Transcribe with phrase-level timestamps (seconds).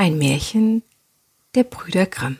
[0.00, 0.82] Ein Märchen
[1.54, 2.38] der Brüder Grimm.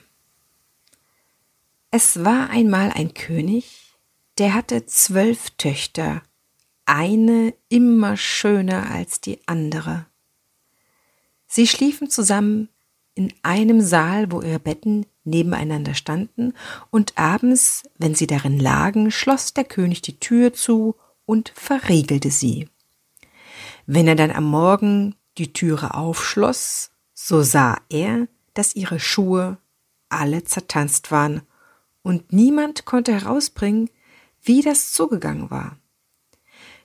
[1.91, 3.98] Es war einmal ein König,
[4.38, 6.23] der hatte zwölf Töchter,
[6.86, 10.06] eine immer schöner als die andere.
[11.48, 12.70] Sie schliefen zusammen
[13.14, 16.55] in einem Saal, wo ihre Betten nebeneinander standen,
[16.91, 22.70] und abends, wenn sie darin lagen, schloss der König die Tür zu und verriegelte sie.
[23.84, 26.91] Wenn er dann am Morgen die Türe aufschloss,
[27.22, 29.58] so sah er, dass ihre Schuhe
[30.08, 31.42] alle zertanzt waren,
[32.02, 33.90] und niemand konnte herausbringen,
[34.42, 35.78] wie das zugegangen war.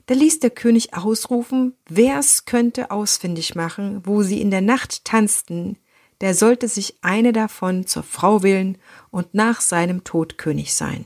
[0.08, 5.78] Da ließ der König ausrufen, wer's könnte ausfindig machen, wo sie in der Nacht tanzten,
[6.19, 8.78] der sollte sich eine davon zur Frau wählen
[9.11, 11.06] und nach seinem Tod König sein.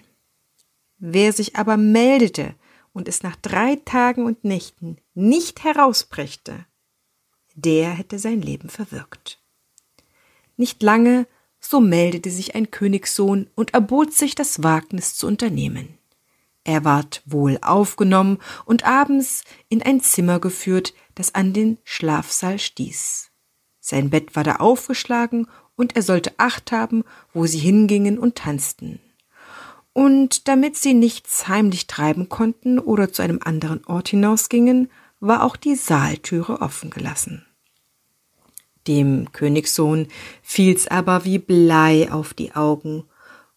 [0.97, 2.55] Wer sich aber meldete
[2.93, 6.65] und es nach drei Tagen und Nächten nicht herausbrächte,
[7.61, 9.39] der hätte sein Leben verwirkt.
[10.57, 11.27] Nicht lange,
[11.59, 15.97] so meldete sich ein Königssohn und erbot sich das Wagnis zu unternehmen.
[16.63, 23.31] Er ward wohl aufgenommen und abends in ein Zimmer geführt, das an den Schlafsaal stieß.
[23.79, 28.99] Sein Bett war da aufgeschlagen und er sollte Acht haben, wo sie hingingen und tanzten.
[29.93, 35.55] Und damit sie nichts heimlich treiben konnten oder zu einem anderen Ort hinausgingen, war auch
[35.55, 37.45] die Saaltüre offen gelassen.
[38.89, 40.07] Dem Königssohn
[40.41, 43.03] fiel's aber wie Blei auf die Augen,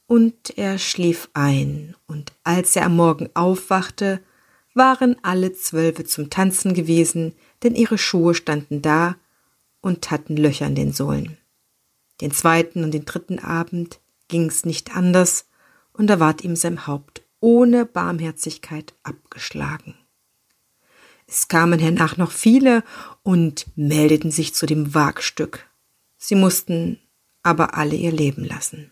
[0.06, 4.20] und er schlief ein, und als er am Morgen aufwachte,
[4.74, 9.16] waren alle Zwölfe zum Tanzen gewesen, denn ihre Schuhe standen da
[9.80, 11.38] und hatten Löcher in den Sohlen.
[12.20, 15.46] Den zweiten und den dritten Abend ging's nicht anders,
[15.94, 19.94] und da ward ihm sein Haupt ohne Barmherzigkeit abgeschlagen.
[21.32, 22.84] Es kamen hernach noch viele
[23.22, 25.66] und meldeten sich zu dem Wagstück.
[26.18, 26.98] Sie mussten
[27.42, 28.90] aber alle ihr Leben lassen.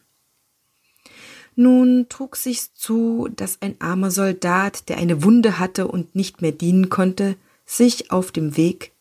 [1.55, 6.53] Nun trug sich's zu, dass ein armer Soldat, der eine Wunde hatte und nicht mehr
[6.53, 7.37] dienen konnte,
[7.67, 8.93] sich auf dem Weg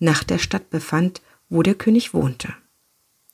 [0.00, 2.52] nach der Stadt befand, wo der König wohnte.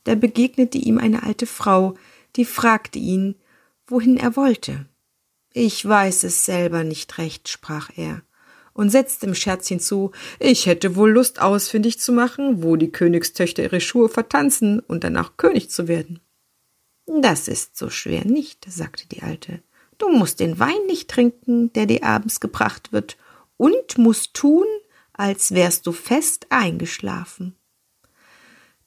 [0.05, 1.95] Da begegnete ihm eine alte Frau,
[2.37, 3.35] die fragte ihn,
[3.87, 4.85] wohin er wollte.
[5.55, 8.21] Ich weiß es selber nicht recht, sprach er
[8.75, 13.63] und setzte im Scherz hinzu, ich hätte wohl Lust ausfindig zu machen, wo die Königstöchter
[13.63, 16.21] ihre Schuhe vertanzen und danach König zu werden.
[17.07, 19.63] Das ist so schwer nicht, sagte die Alte.
[19.99, 23.17] Du musst den Wein nicht trinken, der dir abends gebracht wird,
[23.57, 24.67] und musst tun,
[25.13, 27.55] als wärst du fest eingeschlafen.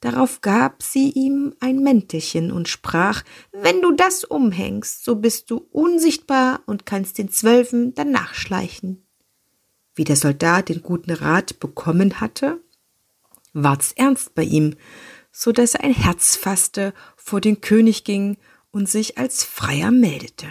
[0.00, 5.66] Darauf gab sie ihm ein Mäntelchen und sprach, wenn du das umhängst, so bist du
[5.72, 9.07] unsichtbar und kannst den Zwölfen danach schleichen.
[9.98, 12.62] Wie der Soldat den guten Rat bekommen hatte,
[13.52, 14.76] ward's ernst bei ihm,
[15.32, 18.36] so dass er ein Herz fasste, vor den König ging
[18.70, 20.46] und sich als Freier meldete.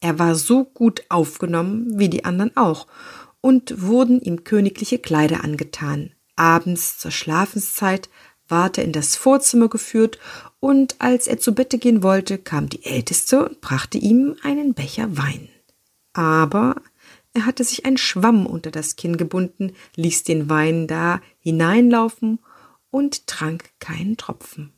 [0.00, 2.88] Er war so gut aufgenommen wie die anderen auch,
[3.40, 6.10] und wurden ihm königliche Kleider angetan.
[6.34, 8.10] Abends zur Schlafenszeit
[8.48, 10.18] ward er in das Vorzimmer geführt,
[10.58, 15.16] und als er zu Bette gehen wollte, kam die Älteste und brachte ihm einen Becher
[15.16, 15.48] Wein.
[16.14, 16.82] Aber
[17.38, 22.40] er hatte sich ein Schwamm unter das Kinn gebunden, ließ den Wein da hineinlaufen
[22.90, 24.72] und trank keinen Tropfen.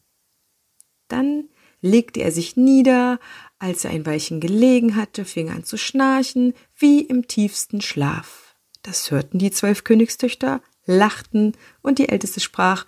[1.08, 1.48] Dann
[1.80, 3.18] legte er sich nieder,
[3.58, 8.56] als er ein Weilchen gelegen hatte, fing an zu schnarchen, wie im tiefsten Schlaf.
[8.82, 12.84] Das hörten die zwölf Königstöchter, lachten, und die Älteste sprach,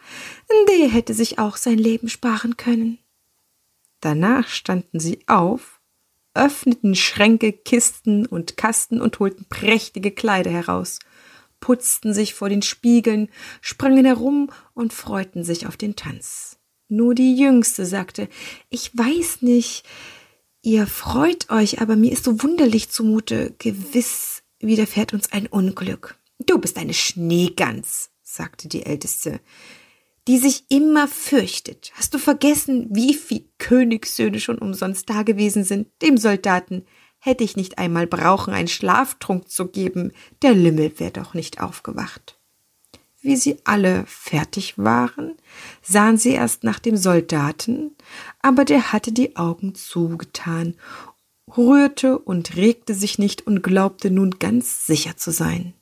[0.69, 2.99] der hätte sich auch sein Leben sparen können.
[4.01, 5.81] Danach standen sie auf
[6.35, 10.99] öffneten Schränke, Kisten und Kasten und holten prächtige Kleider heraus,
[11.61, 13.29] putzten sich vor den Spiegeln,
[13.61, 16.59] sprangen herum und freuten sich auf den Tanz.
[16.89, 18.29] Nur die Jüngste sagte,
[18.69, 19.85] ich weiß nicht,
[20.61, 26.19] ihr freut euch, aber mir ist so wunderlich zumute, gewiss widerfährt uns ein Unglück.
[26.39, 29.41] Du bist eine Schneegans, sagte die Älteste
[30.29, 31.93] die sich immer fürchtet.
[31.95, 35.89] Hast du vergessen, wie viel Königssöhne schon umsonst da gewesen sind?
[36.01, 36.85] Dem Soldaten
[37.19, 40.13] hätte ich nicht einmal brauchen, einen Schlaftrunk zu geben.
[40.43, 42.39] Der Lümmel wäre doch nicht aufgewacht.
[43.25, 45.37] wie sie alle fertig waren,
[45.81, 47.93] sahen sie erst nach dem Soldaten,
[48.41, 50.75] aber der hatte die Augen zugetan,
[51.57, 55.75] rührte und regte sich nicht und glaubte nun ganz sicher zu sein.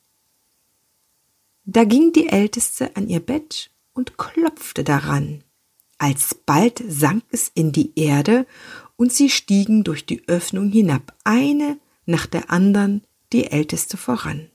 [1.65, 5.43] Da ging die Älteste an ihr Bett und klopfte daran.
[5.97, 8.45] Alsbald sank es in die Erde,
[8.95, 13.01] und sie stiegen durch die Öffnung hinab, eine nach der andern,
[13.33, 14.49] die Älteste voran.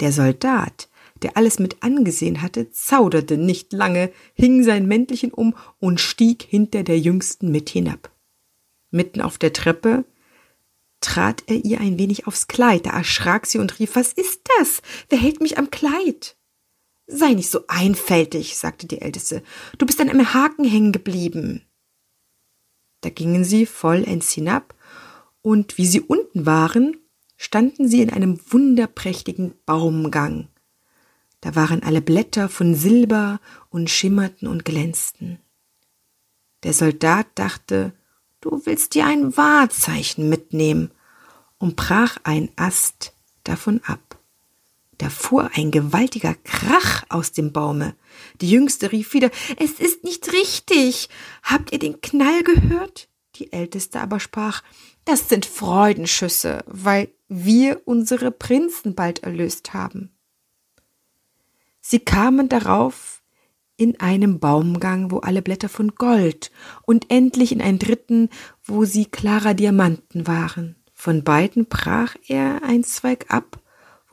[0.00, 0.88] Der Soldat,
[1.22, 6.82] der alles mit angesehen hatte, zauderte nicht lange, hing sein Mäntelchen um und stieg hinter
[6.82, 8.10] der Jüngsten mit hinab.
[8.90, 10.04] Mitten auf der Treppe
[11.00, 14.82] trat er ihr ein wenig aufs Kleid, da erschrak sie und rief, was ist das?
[15.08, 16.36] Wer hält mich am Kleid?
[17.06, 19.42] Sei nicht so einfältig, sagte die Älteste,
[19.78, 21.62] du bist an einem Haken hängen geblieben.
[23.00, 24.74] Da gingen sie vollends hinab,
[25.42, 26.96] und wie sie unten waren,
[27.36, 30.48] standen sie in einem wunderprächtigen Baumgang.
[31.40, 35.38] Da waren alle Blätter von Silber und schimmerten und glänzten.
[36.64, 37.92] Der Soldat dachte,
[38.40, 40.90] du willst dir ein Wahrzeichen mitnehmen,
[41.58, 43.14] und brach ein Ast
[43.44, 44.05] davon ab.
[44.98, 47.94] Da fuhr ein gewaltiger Krach aus dem Baume.
[48.40, 51.08] Die Jüngste rief wieder, es ist nicht richtig.
[51.42, 53.08] Habt ihr den Knall gehört?
[53.36, 54.62] Die Älteste aber sprach,
[55.04, 60.16] das sind Freudenschüsse, weil wir unsere Prinzen bald erlöst haben.
[61.80, 63.22] Sie kamen darauf
[63.76, 66.50] in einem Baumgang, wo alle Blätter von Gold,
[66.86, 68.30] und endlich in einen dritten,
[68.64, 70.76] wo sie klarer Diamanten waren.
[70.94, 73.60] Von beiden brach er ein Zweig ab,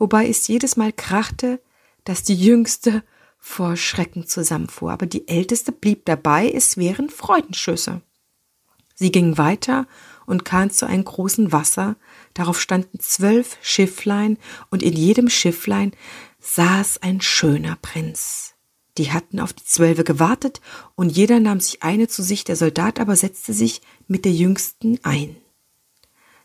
[0.04, 1.62] wobei es jedes Mal krachte,
[2.04, 3.02] dass die Jüngste
[3.38, 8.02] vor Schrecken zusammenfuhr, aber die Älteste blieb dabei, es wären Freudenschüsse.
[8.94, 9.86] Sie ging weiter
[10.26, 11.96] und kam zu einem großen Wasser,
[12.34, 14.36] darauf standen zwölf Schifflein,
[14.68, 15.92] und in jedem Schifflein
[16.38, 18.56] saß ein schöner Prinz.
[18.98, 20.60] Die hatten auf die Zwölfe gewartet,
[20.96, 24.98] und jeder nahm sich eine zu sich, der Soldat aber setzte sich mit der jüngsten
[25.02, 25.34] ein.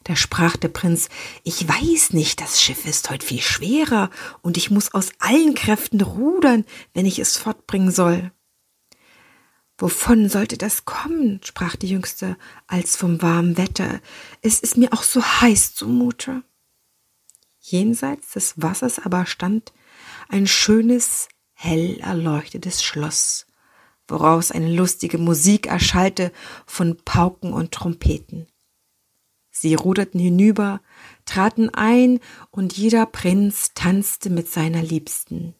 [0.04, 1.10] Da sprach der Prinz,
[1.44, 4.10] ich weiß nicht, das Schiff ist heute viel schwerer,
[4.42, 8.32] und ich muss aus allen Kräften rudern, wenn ich es fortbringen soll.
[9.78, 11.40] Wovon sollte das kommen?
[11.44, 12.38] sprach die Jüngste,
[12.68, 14.02] als vom warmen Wetter.
[14.42, 16.44] Es ist mir auch so heiß zumute.
[17.62, 19.74] Jenseits des Wassers aber stand
[20.28, 23.48] ein schönes, hell erleuchtetes Schloss,
[24.08, 26.32] woraus eine lustige Musik erschallte
[26.66, 28.48] von Pauken und Trompeten.
[29.62, 30.80] Sie ruderten hinüber,
[31.26, 35.54] traten ein, und jeder Prinz tanzte mit seiner Liebsten.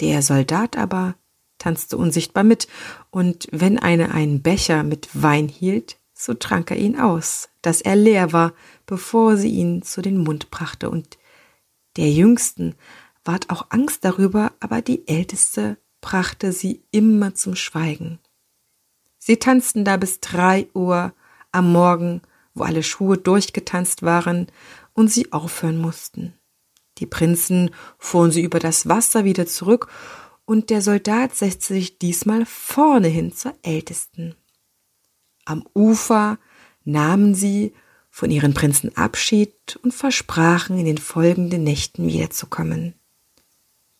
[0.00, 1.16] Der Soldat aber
[1.58, 2.66] tanzte unsichtbar mit,
[3.10, 7.94] und wenn eine einen Becher mit Wein hielt, so trank er ihn aus, dass er
[7.94, 8.54] leer war,
[8.86, 11.18] bevor sie ihn zu den Mund brachte, und
[11.98, 12.74] der Jüngsten
[13.22, 18.18] ward auch Angst darüber, aber die Älteste brachte sie immer zum Schweigen.
[19.18, 21.12] Sie tanzten da bis drei Uhr
[21.52, 22.22] am Morgen,
[22.58, 24.46] wo alle Schuhe durchgetanzt waren
[24.92, 26.34] und sie aufhören mussten.
[26.98, 29.88] Die Prinzen fuhren sie über das Wasser wieder zurück,
[30.44, 34.34] und der Soldat setzte sich diesmal vorne hin zur Ältesten.
[35.44, 36.38] Am Ufer
[36.84, 37.74] nahmen sie
[38.10, 42.94] von ihren Prinzen Abschied und versprachen, in den folgenden Nächten wiederzukommen.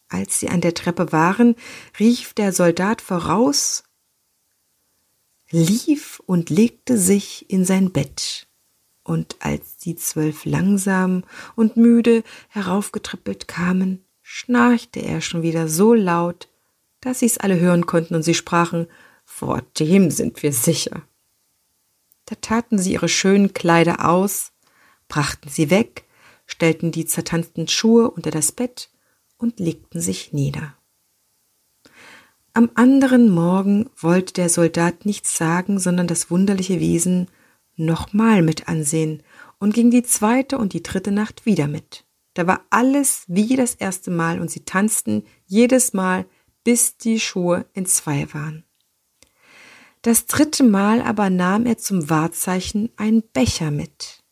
[0.08, 1.54] Als sie an der Treppe waren,
[2.00, 3.84] rief der Soldat voraus,
[5.50, 8.47] lief und legte sich in sein Bett.
[9.08, 11.24] Und als die zwölf langsam
[11.56, 16.48] und müde heraufgetrippelt kamen, schnarchte er schon wieder so laut,
[17.00, 18.86] dass sie's alle hören konnten und sie sprachen,
[19.24, 21.00] vor dem sind wir sicher.
[22.26, 24.52] Da taten sie ihre schönen Kleider aus,
[25.08, 26.04] brachten sie weg,
[26.44, 28.90] stellten die zertanzten Schuhe unter das Bett
[29.38, 30.74] und legten sich nieder.
[32.52, 37.28] Am anderen Morgen wollte der Soldat nichts sagen, sondern das wunderliche Wesen
[37.78, 39.22] nochmal mit ansehen
[39.58, 42.04] und ging die zweite und die dritte Nacht wieder mit.
[42.34, 46.26] Da war alles wie das erste Mal und sie tanzten jedes Mal,
[46.64, 48.64] bis die Schuhe in zwei waren.
[50.02, 54.22] Das dritte Mal aber nahm er zum Wahrzeichen einen Becher mit.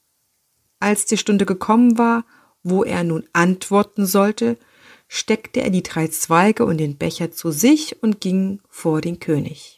[0.78, 2.24] Als die Stunde gekommen war,
[2.62, 4.58] wo er nun antworten sollte,
[5.08, 9.75] steckte er die drei Zweige und den Becher zu sich und ging vor den König.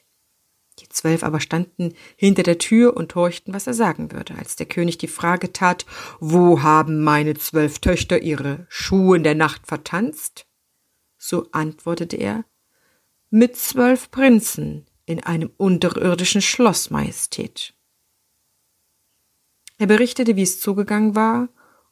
[0.98, 4.34] Zwölf aber standen hinter der Tür und horchten, was er sagen würde.
[4.34, 5.86] Als der König die Frage tat,
[6.18, 10.48] wo haben meine zwölf Töchter ihre Schuhe in der Nacht vertanzt?
[11.16, 12.44] So antwortete er,
[13.30, 17.74] mit zwölf Prinzen in einem unterirdischen Schloss, Majestät.
[19.78, 21.48] Er berichtete, wie es zugegangen war,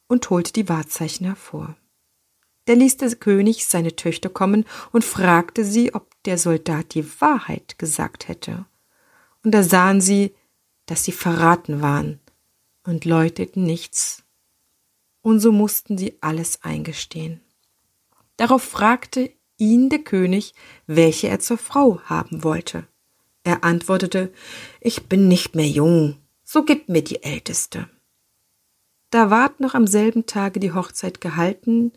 [0.08, 1.76] und holte die Wahrzeichen hervor.
[2.64, 7.78] Da ließ der König seine Töchter kommen und fragte sie, ob der Soldat die Wahrheit
[7.78, 8.66] gesagt hätte.
[9.46, 10.34] Und da sahen sie,
[10.86, 12.18] dass sie verraten waren
[12.82, 14.24] und läuteten nichts.
[15.22, 17.40] Und so mussten sie alles eingestehen.
[18.38, 20.52] Darauf fragte ihn der König,
[20.88, 22.88] welche er zur Frau haben wollte.
[23.44, 24.32] Er antwortete,
[24.80, 27.88] ich bin nicht mehr jung, so gib mir die Älteste.
[29.10, 31.92] Da ward noch am selben Tage die Hochzeit gehalten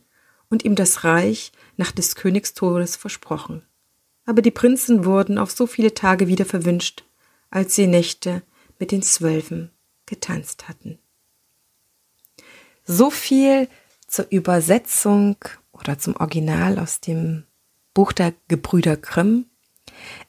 [0.51, 3.63] und ihm das Reich nach des Königs Todes versprochen.
[4.27, 7.05] Aber die Prinzen wurden auf so viele Tage wieder verwünscht,
[7.49, 8.43] als sie Nächte
[8.77, 9.71] mit den Zwölfen
[10.05, 10.99] getanzt hatten.
[12.85, 13.67] So viel
[14.07, 15.37] zur Übersetzung
[15.71, 17.43] oder zum Original aus dem
[17.93, 19.45] Buch der Gebrüder Grimm.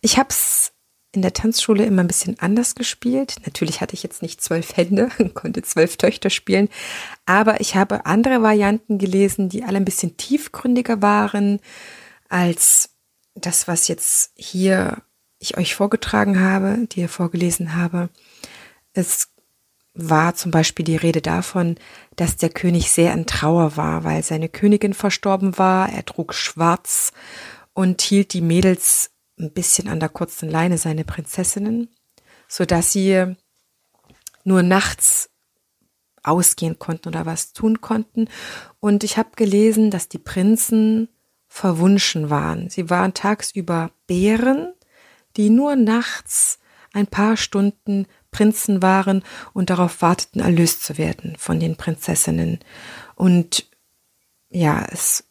[0.01, 0.73] Ich habe es
[1.13, 3.37] in der Tanzschule immer ein bisschen anders gespielt.
[3.45, 6.69] Natürlich hatte ich jetzt nicht zwölf Hände, konnte zwölf Töchter spielen,
[7.27, 11.61] aber ich habe andere Varianten gelesen, die alle ein bisschen tiefgründiger waren
[12.29, 12.91] als
[13.35, 15.03] das, was jetzt hier
[15.41, 18.11] ich euch vorgetragen habe, die ihr vorgelesen habe.
[18.93, 19.31] Es
[19.95, 21.77] war zum Beispiel die Rede davon,
[22.15, 25.91] dass der König sehr in Trauer war, weil seine Königin verstorben war.
[25.91, 27.13] Er trug schwarz
[27.73, 31.89] und hielt die Mädels ein bisschen an der kurzen Leine, seine Prinzessinnen,
[32.47, 33.35] so dass sie
[34.45, 35.31] nur nachts
[36.23, 38.29] ausgehen konnten oder was tun konnten.
[38.79, 41.09] Und ich habe gelesen, dass die Prinzen
[41.49, 42.69] verwunschen waren.
[42.69, 44.75] Sie waren tagsüber Bären,
[45.37, 46.59] die nur nachts
[46.93, 49.23] ein paar Stunden Prinzen waren
[49.53, 52.61] und darauf warteten, erlöst zu werden von den Prinzessinnen.
[53.15, 53.69] Und
[54.49, 55.25] ja, es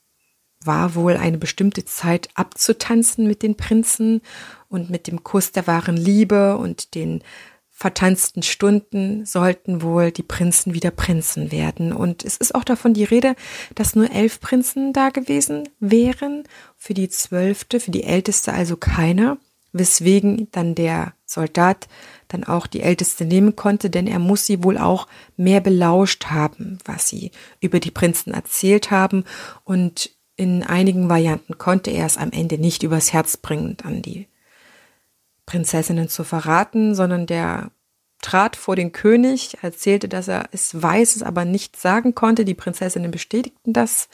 [0.63, 4.21] war wohl eine bestimmte Zeit abzutanzen mit den Prinzen
[4.67, 7.23] und mit dem Kuss der wahren Liebe und den
[7.69, 11.93] vertanzten Stunden sollten wohl die Prinzen wieder Prinzen werden.
[11.93, 13.37] Und es ist auch davon die Rede,
[13.73, 16.43] dass nur elf Prinzen da gewesen wären,
[16.75, 19.37] für die zwölfte, für die älteste also keiner,
[19.71, 21.87] weswegen dann der Soldat
[22.27, 25.07] dann auch die älteste nehmen konnte, denn er muss sie wohl auch
[25.37, 29.25] mehr belauscht haben, was sie über die Prinzen erzählt haben.
[29.63, 34.27] Und in einigen Varianten konnte er es am Ende nicht übers Herz bringen, dann die
[35.45, 37.71] Prinzessinnen zu verraten, sondern der
[38.21, 42.45] trat vor den König, erzählte, dass er es weiß, es aber nicht sagen konnte.
[42.45, 44.09] Die Prinzessinnen bestätigten das.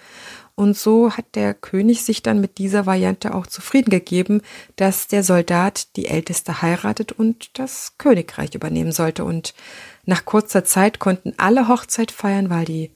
[0.55, 4.41] Und so hat der König sich dann mit dieser Variante auch zufrieden gegeben,
[4.77, 9.25] dass der Soldat die Älteste heiratet und das Königreich übernehmen sollte.
[9.25, 9.53] Und
[10.05, 12.91] nach kurzer Zeit konnten alle Hochzeit feiern, weil die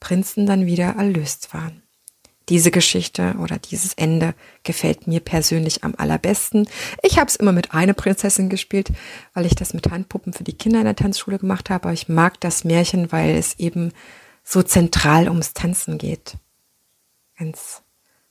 [0.00, 1.83] Prinzen dann wieder erlöst waren.
[2.48, 4.34] Diese Geschichte oder dieses Ende
[4.64, 6.68] gefällt mir persönlich am allerbesten.
[7.02, 8.88] Ich habe es immer mit einer Prinzessin gespielt,
[9.32, 11.84] weil ich das mit Handpuppen für die Kinder in der Tanzschule gemacht habe.
[11.84, 13.92] Aber ich mag das Märchen, weil es eben
[14.42, 16.36] so zentral ums Tanzen geht.
[17.38, 17.82] Ganz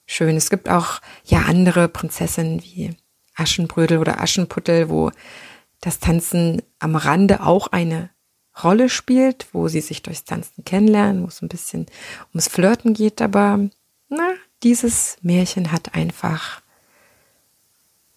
[0.05, 0.37] schön.
[0.37, 2.95] Es gibt auch ja andere Prinzessinnen wie
[3.35, 5.11] Aschenbrödel oder Aschenputtel, wo
[5.81, 8.09] das Tanzen am Rande auch eine
[8.63, 11.87] Rolle spielt, wo sie sich durchs Tanzen kennenlernen, wo es ein bisschen
[12.31, 13.59] ums Flirten geht, aber
[14.13, 16.61] na, dieses Märchen hat einfach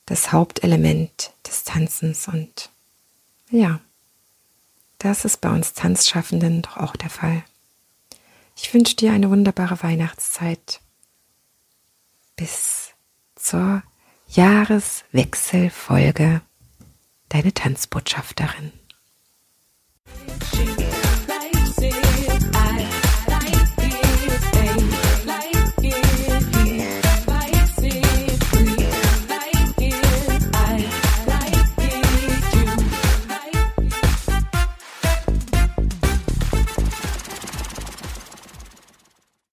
[0.06, 2.70] das Hauptelement des Tanzens und
[3.50, 3.80] ja,
[4.98, 7.42] das ist bei uns Tanzschaffenden doch auch der Fall.
[8.56, 10.80] Ich wünsche dir eine wunderbare Weihnachtszeit.
[12.36, 12.92] Bis
[13.34, 13.82] zur
[14.28, 16.40] Jahreswechselfolge.
[17.28, 18.72] Deine Tanzbotschafterin.